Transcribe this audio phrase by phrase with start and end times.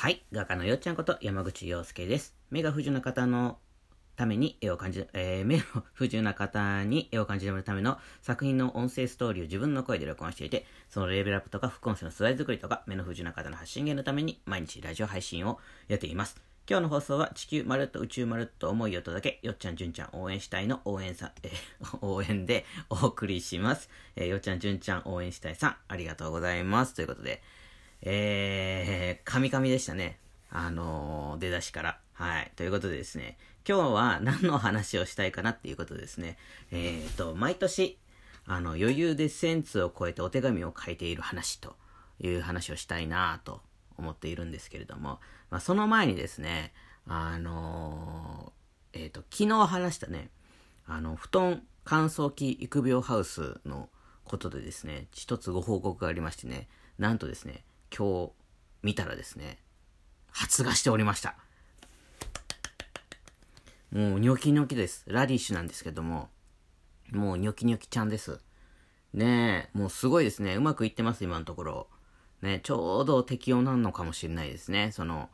[0.00, 0.24] はい。
[0.32, 2.34] 画家のよっちゃんこと山口洋介です。
[2.48, 3.58] 目が不自由な方の
[4.16, 5.62] ために絵を感じ、えー、目の
[5.92, 16.40] 不自由な方に絵を感じてもらうための作品の音声ストーリーを自分の声で録音していて、そのレベルアップとか副音声の素材作りとか、目の不自由な方の発信源のために毎日ラジオ配信をやっています。
[16.66, 23.90] 今日の放送は地球まるっと宇宙まるっと思いを届け、よっちゃんじゅんちゃん応援したいの応援さ、えー応援でお送りします。
[24.16, 26.94] えーよっちゃんじゅんちゃん応援したいさん、ありがとうございます。
[26.94, 27.42] ということで、
[28.02, 30.18] えー、カミカミでしたね。
[30.50, 32.00] あのー出だしから。
[32.12, 32.52] はい。
[32.56, 36.36] ということでですね、今日は何の話をしたいかなっていうことですね。
[36.70, 37.98] えーと、毎年、
[38.46, 41.76] あの、余裕で1000通を超えてお手紙を書いている話と
[42.20, 43.62] いう話をしたいなと
[43.96, 45.20] 思っているんですけれども、
[45.50, 46.72] まあ、その前にですね、
[47.06, 50.30] あのーえーと、昨日話したね、
[50.86, 53.88] あの、布団乾燥機育苗ハウスの
[54.24, 57.64] ことでですね、一つご報告がありましてね、なんとですね、
[57.96, 58.32] 今日
[58.82, 59.58] 見たらですね、
[60.30, 61.36] 発芽しておりました。
[63.92, 65.04] もうニョキニョキです。
[65.08, 66.28] ラディッシュなんですけども、
[67.10, 68.40] もうニョキニョキちゃんです。
[69.12, 70.54] ねえ、もうすごいですね。
[70.54, 71.88] うまくいってます、今のところ。
[72.42, 74.92] ねちょうど適応なのかもしれないですね。
[74.92, 75.28] その、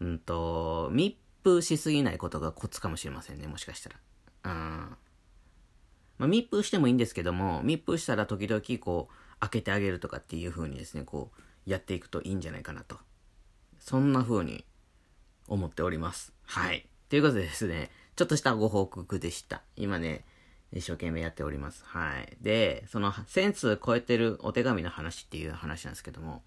[0.00, 3.96] うんと、密封しすぎないことがコツかもしれませんね、もしかしたら。
[4.44, 4.96] うん。
[6.18, 12.96] まあ、密封してもいいんですけども、密封したら時々こう、開けてあげるとかっていう風にですね、こう、やっていくといいんじゃないかなと。
[13.78, 14.64] そんな風に
[15.46, 16.32] 思っております。
[16.44, 16.86] はい。
[17.08, 19.62] ということでですね、ちょっとしたご報告でした。
[19.76, 20.24] 今ね、
[20.72, 21.84] 一生懸命やっております。
[21.86, 22.36] はい。
[22.40, 26.42] で、その1000通超えてるお手紙の話っていう話なんですけども、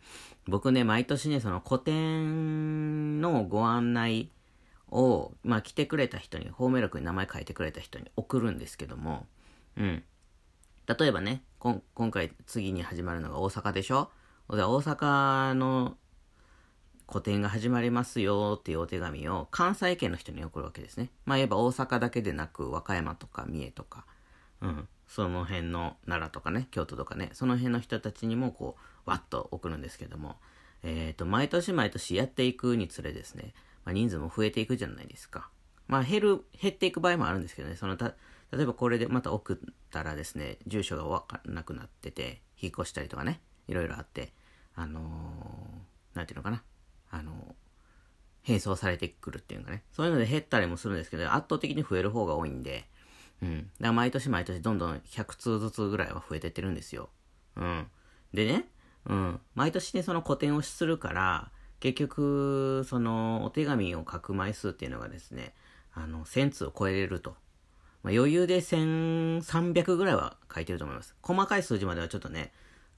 [0.47, 4.31] 僕ね、毎年ね、その古典のご案内
[4.89, 9.25] を、まあ来てくれた人に、ホーメロクに名前書いてくれた人に送るんですけども、
[9.78, 10.03] うん。
[10.88, 14.11] 例えばね、今回次に始まるのが大阪でしょ？
[14.59, 15.95] 大阪の
[17.05, 21.09] 個展が始まりますよっていうお手紙を関西圏の人に送るわけですね。
[21.25, 24.06] まあ言えば大阪だけでなく和歌山とか三重とか、
[24.62, 28.75] うん、その辺の奈良とかね、京都とかね、その辺の人たちにもこ
[29.06, 30.35] う、わっと送るんですけども、
[30.83, 33.53] えっ、と、毎年毎年やっていくにつれですね、
[33.85, 35.50] まあ、人数も増えていくじゃないですか。
[35.88, 38.16] まあ減る、減っていく場合もあるんですけどね、そのた、
[38.51, 44.33] 例えばこれでまた送ったらですね、住所がわかんなくなってて、引っ越したりとかね、いろいろあって、
[44.75, 46.63] あのー、なんていうのかな、
[47.09, 47.35] あのー、
[48.43, 52.85] 変装されてくるっていうかね、そういうので減ったりもするんですけど、圧倒的に増える方が多いんで、
[53.41, 53.57] うん。
[53.57, 57.09] だから毎年毎年どんどん100通ずつぐらいは増えてってるんですよ。
[57.55, 57.87] うん。
[58.33, 58.65] でね、
[59.05, 59.39] うん。
[59.55, 65.53] 毎年ね、その個展をするから、結局、その、お手紙を書く枚数っていうのがですね、
[65.93, 67.35] あの、1000通を超えれると。
[68.03, 71.15] まあ、余裕で1300ぐらいは書いてると思います。
[71.21, 72.51] 細かい数字まではちょっとね、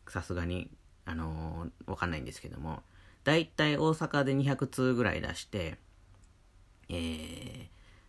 [0.07, 0.69] さすがに、
[1.06, 2.81] あのーわかんないんですけども、
[3.24, 5.78] だいたい大阪で200通ぐらい出して、
[6.90, 7.68] えー、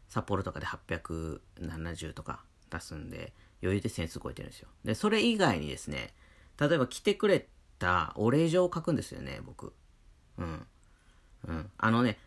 [0.08, 3.32] 札幌とかで870とか出すんで、
[3.62, 4.68] 余裕で1000通超えてるんですよ。
[4.84, 6.12] で、それ以外にですね、
[6.60, 7.46] 例えば来てくれ
[7.78, 9.72] たお礼状を書くんですよね、僕。
[10.38, 10.66] うん。
[11.48, 11.70] うん。
[11.78, 12.18] あのね、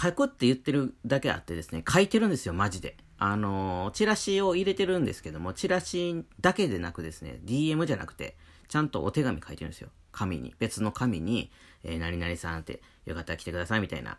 [0.00, 2.96] 書くって言ってるだけあってですね、書いてるんですよ、マジで。
[3.20, 8.36] あのーチラシを入れてるんですけども、チラシだけでなくですね、DM じゃなくて、
[8.68, 9.88] ちゃんとお手紙書いてるんですよ。
[10.12, 10.54] 紙に。
[10.58, 11.50] 別の紙に、
[11.84, 14.18] えー、何々さんって、よかったら来てくださいみたいな。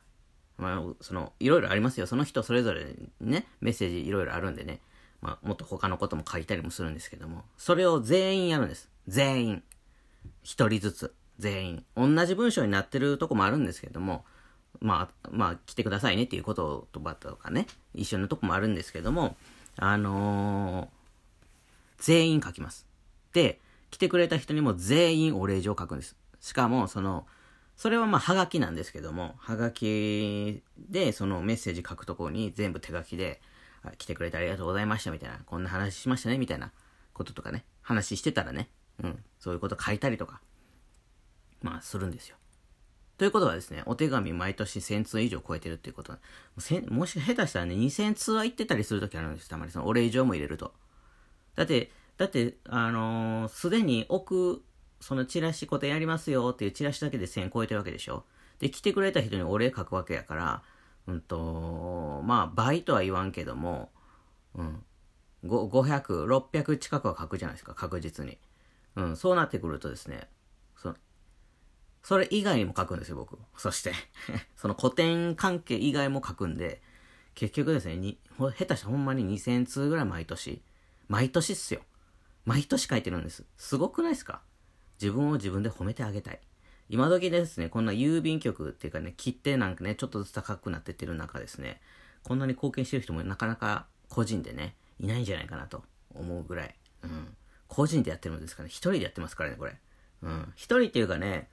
[0.57, 2.07] まあ、その、いろいろありますよ。
[2.07, 4.81] その人それぞれね、メッセージいろいろあるんでね。
[5.21, 8.89] まあ、もっと他のことも書いたりもするんですけども、それを全員やるんです。
[9.07, 9.63] 全員。
[10.43, 11.13] 一人ずつ。
[11.37, 11.85] 全員。
[11.95, 14.25] 同じ文章になってるとこもあるんですけども、
[14.81, 19.37] まあ、まあ、来てくださいねっていうこととかとかね、一緒のとこもあるんですけども、
[19.77, 20.99] あのー
[21.99, 22.87] 全員書きます。
[23.33, 26.15] で、来てくれた人にも全員お礼状を書くんです。
[26.39, 27.25] しかも、その、
[27.75, 33.41] それはまあ、はがきなんですけども、はがきで、そのメッセージ書くところに全部手書きで、
[33.97, 36.71] 来てくれてありがとうございましたみたいな、こんな話しましたねみたいな
[37.13, 38.69] こととかね、話してたらね、
[39.01, 40.41] うん、そういうこと書いたりとか、
[41.61, 42.35] まあ、するんですよ。
[43.17, 46.13] ということはですね、お手紙毎年1000通以上超えてるっていうこと
[46.89, 50.73] もし下手したらね、2000通は行ってたりするときあるんですたまにそのお礼状も入れると。
[51.55, 54.63] だって、だって、あのす、でに置く、
[54.99, 58.25] そのチラシことやりますよっていうチラシだけで1000超えてるわけでしょ
[58.59, 60.61] で、来てくれた人にお礼書くわけやから、
[61.07, 63.89] うんと、まあ、倍とは言わんけども、
[64.53, 64.83] うん、
[65.45, 68.37] 500、600近くは書くじゃないですか、確実に。
[68.97, 70.27] うん、そうなってくるとですね、
[70.75, 70.93] そ
[72.03, 73.37] それ以外にも書くんですよ、僕。
[73.55, 73.93] そして、
[74.57, 76.81] その古典関係以外も書くんで、
[77.33, 80.61] 結局ですね、に下手したらほんまに2000通ぐらい毎年。
[81.07, 81.81] 毎年っすよ。
[82.49, 83.43] 毎年書いてるんです。
[83.57, 84.41] すごくないですか？
[84.99, 86.39] 自分を自分で褒めてあげたい。
[86.89, 91.79] 今時ですね、こんな郵便局っていうかね、切手なんかね、ちょっとずつ高くなってってる中ですね、
[92.23, 95.83] こんなに貢献してる人もなかなか個人でね、いないんじゃないかなと
[96.15, 96.75] 思うぐらい。
[97.03, 97.35] うん。
[97.67, 98.69] 個人でやってるんですかね？
[98.69, 99.77] 一人でやってますからね、これ。
[100.23, 100.51] うん。
[100.55, 101.49] 一人っていうかね、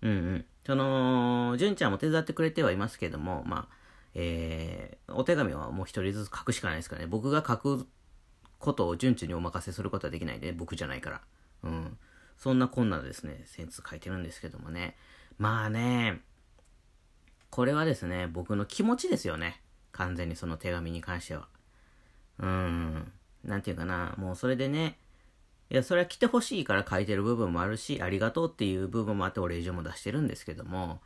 [0.00, 0.44] うんうん。
[0.64, 3.76] その、純ちゃんも手伝ってくれてはいますけども、まあ、
[4.14, 7.08] えー、お手紙はもう一人ずつ書くしかないですからね。
[7.08, 7.86] 僕が書く
[8.58, 11.20] ことを順調にお任せすることはできないで、僕じゃないから。
[11.64, 11.98] うん。
[12.36, 14.96] そんなこんなでですね、センス書いてるんですけどもね。
[15.38, 16.20] まあね、
[17.50, 19.62] これはですね、僕の気持ちですよね。
[19.92, 21.48] 完全にその手紙に関しては。
[22.38, 23.12] うん。
[23.44, 24.98] なんていうかな、もうそれでね、
[25.70, 31.00] いや、それは来てほしいから書いてる部分もあるし、ありがとうっていう部分もあってお礼状も出してるんですけども、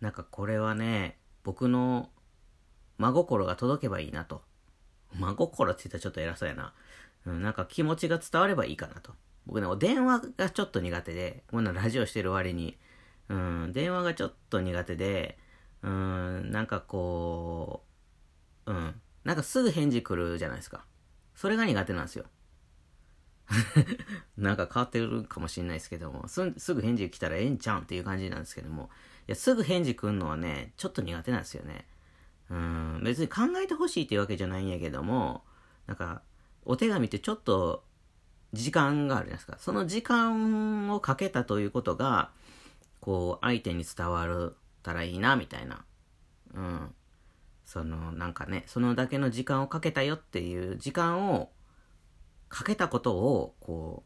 [0.00, 2.10] なんかこれはね、僕の
[2.98, 4.42] 真心が届けばいいなと。
[5.18, 6.72] 真心って言ったらちょっと偉そうやな。
[7.26, 9.12] うん、なんか気持ちが伝わればいいかなと。
[9.46, 12.76] 僕ね、電話がちょっと苦手で、こんなラジオしてる割に、
[13.28, 15.38] うん、電話がちょっと苦手で、
[15.82, 17.84] うん、なんかこ
[18.66, 18.94] う、うん、
[19.24, 20.84] なんかすぐ返事来るじゃないですか。
[21.34, 22.24] それが苦手なんですよ。
[24.38, 28.90] なんか変わってるかもしれないですけども、すぐ返事来たらええんちゃうんっていう感じなんですけども、
[29.26, 31.86] いや、すぐ返事来んのはね、ちょっと苦手なんですよね。
[32.50, 35.44] うん、別に考えてほしいっていうわけじゃないんやけども、
[35.86, 36.22] なんか、
[36.64, 37.84] お手紙ってちょっと
[38.52, 39.56] 時間があるじゃないですか。
[39.58, 42.30] その時間をかけたということが、
[43.00, 45.84] こう、相手に伝わるたらいいな、みたいな。
[46.54, 46.94] うん。
[47.64, 51.50] その、なんかね、そのだけの時間をかけたよっていう時間を、
[52.48, 54.04] かけたことを、こ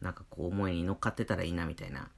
[0.00, 2.10] う、なんかこう思いに乗っかってたらいいな、みたいな。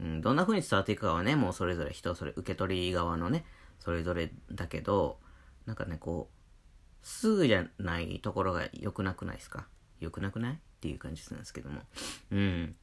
[0.00, 3.44] うん、どんな風に伝わっていくかはね、もうそれぞれ人それ、受け取り側のね、
[3.84, 5.18] それぞれだけど、
[5.66, 9.66] なんかね、こう、すぐじゃないところが良くなくないですか？
[10.00, 10.54] 良くなくない？
[10.54, 11.82] っていう感じなんですけども。
[12.30, 12.74] うん。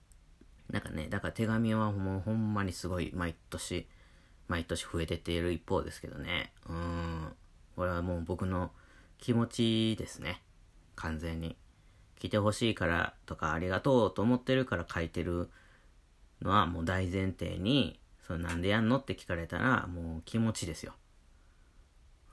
[0.69, 3.87] なんかね、だから手紙はもうほんまにすごい毎年、
[4.47, 6.53] 毎年増えてっている一方ですけどね。
[6.69, 7.33] うん。
[7.75, 8.71] これはもう僕の
[9.17, 10.43] 気持ちですね。
[10.95, 11.57] 完全に。
[12.19, 15.49] 来てほしいからとかありがとうと思ってるから書いてる
[16.43, 17.99] のはもう大前提に、
[18.31, 20.93] そなんでやんのって聞かれたらもう気持ちですよ。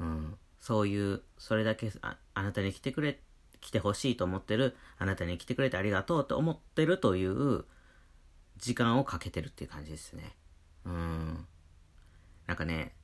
[0.01, 0.39] うん。
[0.61, 3.21] そういう、それだけああなたに来てくれ
[3.61, 7.65] 来てほしいと思ってる、あなたに来てくれてありがとうと思ってるという
[8.57, 10.37] 時間をかけてるっていう感じですね。
[10.85, 11.47] うん。
[12.47, 12.95] なんかね、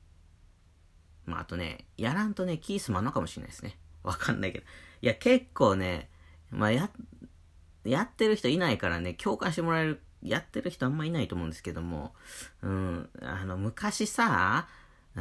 [1.25, 3.77] まあ、あとね、やらんとね、気済まんのかもしれないですね。
[4.03, 4.65] わかんないけど。
[5.01, 6.09] いや、結構ね、
[6.49, 6.89] まあ、や、
[7.83, 12.13] やってる人いないからね、共感してもらえる、やってる人あんまいないと思うんですけども、
[12.61, 14.67] うん、あの、昔さ、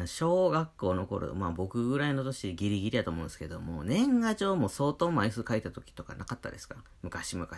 [0.06, 6.76] 小学校の頃、まあ僕ぐらいの年ギリギリやと思うんですけども、年賀状も相当枚数書いた時とかなかったですか？
[7.02, 7.48] 昔々。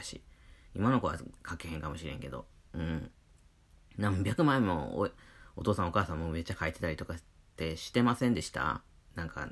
[0.75, 1.16] 今の子は
[1.48, 2.44] 書けへんかもしれんけど。
[2.75, 3.10] うん。
[3.96, 5.08] 何百枚もお
[5.56, 7.16] お父さんお母さんもめっちゃ書いてたりとかっ
[7.56, 8.82] てしてませんでした？
[9.14, 9.48] なんか、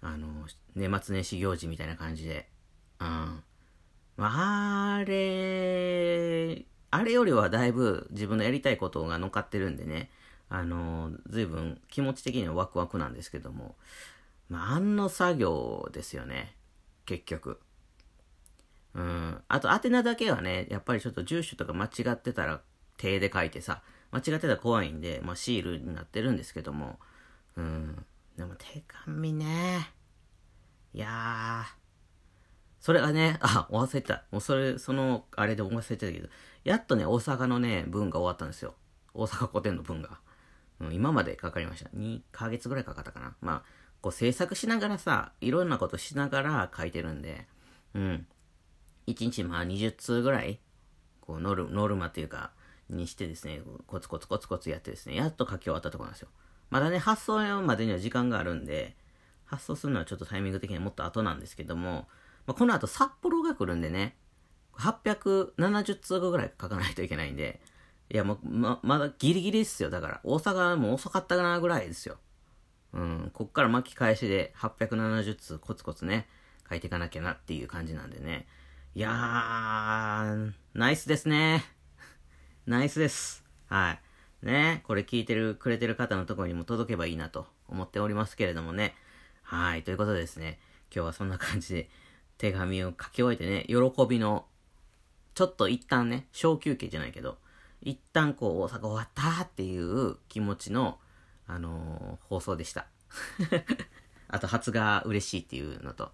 [0.00, 0.46] あの、
[0.76, 2.48] 年末年始行事みたいな感じで。
[3.00, 3.42] うん。
[4.16, 10.10] まあ、あれ、あれよりはだいぶ自分のやりたいことが乗っかってるんでね。
[10.48, 13.74] あの、随分気持ち的にはワクワクなんですけども、
[14.48, 16.54] まあ、あんの作業ですよね。
[17.04, 17.60] 結局。
[18.94, 19.42] うん。
[19.48, 22.62] あと、宛名だけはね、やっぱりちょっと住所とか間違ってたら
[22.96, 26.98] 手で書いてさ、間違ってたら怖いんで、まあ、シールになってるんですけども、
[27.56, 28.04] うん。
[28.36, 29.90] でも手紙ね。
[30.94, 31.86] いやー。
[32.80, 34.24] それがね、あ、忘れてた。
[34.30, 36.28] もうそれ、その、あれで忘れてたけど、
[36.66, 38.74] やっとね、大阪のね、文が終わったんですよ。
[39.14, 40.18] 大阪古典の文が。
[40.80, 41.90] うん、今までかかりました。
[41.90, 43.36] 2ヶ月ぐらいかかったかな。
[43.40, 43.62] まあ、
[44.00, 47.46] こう制作しながらさ、いろんなことしながら書いてるんで、
[47.94, 48.26] うん。
[49.06, 50.58] 1日まあ20通ぐらい、
[51.20, 52.50] こうノル、ノルマというか、
[52.90, 56.28] にしてですね、コツコツコツコツやってですね、やっと書き終わったところなんですよ。
[56.70, 58.96] まだね、発送までには時間があるんで、
[59.44, 62.08] 発送するのはちょっとタイミング的にはもっと後なんですけども、
[62.44, 64.16] まあ、この後札幌が来るんでね、
[64.78, 67.60] 870通ぐらい書かないといけないんで、
[68.10, 69.90] いや、もう、ま、まだギリギリですよ。
[69.90, 72.18] だから、大阪も遅かったかなぐらいですよ。
[72.92, 76.28] うん、こっから巻き返しで870通コツコツね、
[76.68, 78.46] 書いていかなきゃなっていう感じなんでね。
[78.94, 81.64] いやー、ナイスですね。
[82.66, 83.44] ナイスです。
[83.68, 83.98] は
[84.42, 84.46] い。
[84.46, 88.94] ね、これ聞いてる、くれてる方のところにも届けばいいなと思っておりますけれどもね。
[89.42, 89.82] はい。
[89.82, 90.58] ということでですね、
[90.94, 91.90] 今日はそんな感じで
[92.38, 94.46] 手紙を書き終えてね、喜びの、
[95.36, 97.36] ちょっと一旦ね、小休憩じゃないけど、
[97.82, 100.98] 一旦こう大阪終わったっていう気持ちの、
[101.46, 102.86] あのー、放送でした。
[104.28, 106.10] あと発芽嬉しいっていうのと、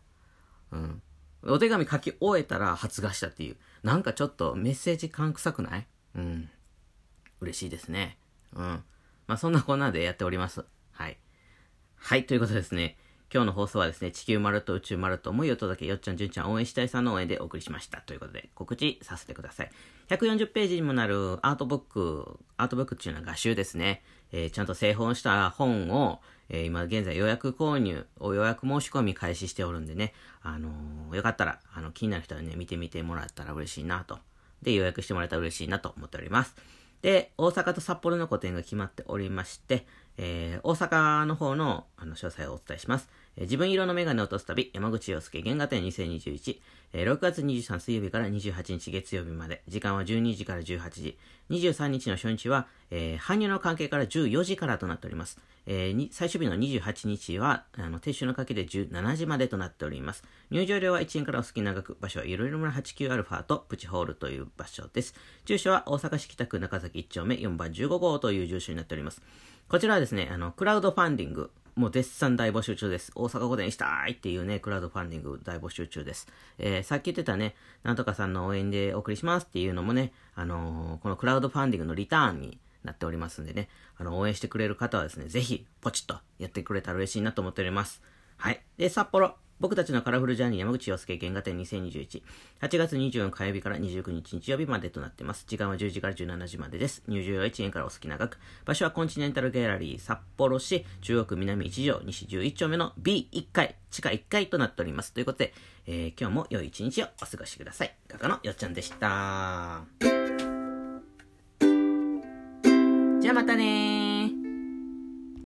[0.72, 1.02] うん。
[1.44, 3.56] お手紙書き終えたら発芽したっていう。
[3.84, 5.86] なんかちょっとメッセージ感臭くない？
[6.16, 6.50] うん。
[7.40, 8.18] 嬉しいですね。
[8.54, 8.84] うん。
[9.28, 10.64] まあ、そんなこんなでやっております。
[10.90, 11.16] はい。
[11.94, 12.98] はい、ということですね。
[13.34, 18.02] 今日の放送はですね、地球丸と宇宙丸と思いを届け、よっちゃん、じゅんちゃん、応援したいさんの応援でお送りしました。
[18.02, 19.70] ということで、告知させてください。
[20.10, 24.02] 140ページにもなるアートブック、アートブックっていうのは画集ですね。
[24.32, 26.20] えー、ちゃんと製本した本を、
[26.50, 30.12] えー、今現在予約購入、予約申し込み開始しておるんでね、
[30.42, 34.18] あのー、よかったら、あの、気になる人はね、見てみてもらったら嬉しいなと。
[34.60, 36.54] で、予約してもらえたら嬉しいなと思っております。
[37.00, 39.86] で、大阪と札幌の個展が決まっておりまして、
[40.18, 43.08] えー、大阪の方のあの詳細をお伝えします。
[43.36, 46.60] えー、自分色のメガネを落とす旅、山口洋介原画展2021、
[46.92, 51.18] えー、6月23水曜日から28日月曜日まで、時間は12時から18時、
[51.50, 55.38] 23日の初日は、えー、搬入の関係から14時からとなっております。
[55.66, 60.24] えー、最終日の28日は、あの、撤収のかけで17時までとなっております。
[60.50, 65.14] 入場料は1円からお好き長く、場所はいろいろ村 89α とプチホールという場所です。
[65.44, 69.22] 住所は大阪市北区中崎1丁目4番15号という住所になっております。
[69.68, 73.10] こちらはですね、あの、クラウドファンディング、もう絶賛大募集中です。
[73.14, 76.28] 大阪御殿したいっていうね、クラウドファンディング大募集中です。
[76.58, 88.02] えー、さっき言ってたね、なんとかさんの応援でお送りしますっていうのもね、あのー、このクラウドファンディングのリターンになっておりますんでね、あの、応援してくれる方はですね、ぜひ、ポチッとやってくれたら嬉しいなと思っております。
[88.36, 88.62] はい。
[88.76, 89.41] で、札幌。
[89.62, 92.20] 僕たちのカラフルジャーニー山口洋介原画展2021。
[92.62, 95.44] 8月24日火曜日から29日日曜日までとなっています。
[95.46, 97.04] 時間は10時から17時までです。
[97.06, 98.38] 入場は1円からお好きな額。
[98.64, 105.12] 場所はコンチネンタルギャラリー札幌市中央区南1条西11丁目の B1 階、地下1階となっております。
[105.12, 105.54] ということで、
[105.86, 107.94] えー、今日も良い一日をお過ごしください。
[108.08, 109.84] 画家のよっちゃんでした。
[113.20, 114.11] じゃあまたねー。